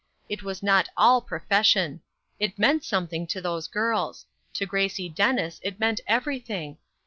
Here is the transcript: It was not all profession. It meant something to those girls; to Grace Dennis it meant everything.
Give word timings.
It 0.27 0.41
was 0.41 0.63
not 0.63 0.89
all 0.97 1.21
profession. 1.21 2.01
It 2.39 2.57
meant 2.57 2.83
something 2.83 3.27
to 3.27 3.39
those 3.39 3.67
girls; 3.67 4.25
to 4.53 4.65
Grace 4.65 4.99
Dennis 5.13 5.59
it 5.61 5.79
meant 5.79 6.01
everything. 6.07 6.79